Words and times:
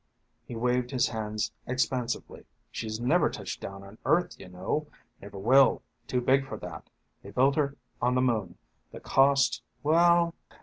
He 0.43 0.55
waved 0.55 0.89
his 0.89 1.09
hands 1.09 1.51
expansively. 1.67 2.45
"She's 2.71 2.99
never 2.99 3.29
touched 3.29 3.61
down 3.61 3.83
on 3.83 3.99
Earth, 4.03 4.35
you 4.39 4.49
know. 4.49 4.87
Never 5.21 5.37
will. 5.37 5.83
Too 6.07 6.21
big 6.21 6.47
for 6.47 6.57
that. 6.57 6.89
They 7.21 7.29
built 7.29 7.55
her 7.55 7.77
on 8.01 8.15
the 8.15 8.21
moon. 8.23 8.57
The 8.91 8.99
cost? 8.99 9.61
Well 9.83 10.33